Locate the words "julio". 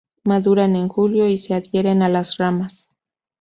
0.89-1.27